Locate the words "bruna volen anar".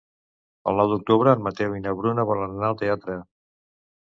2.01-2.71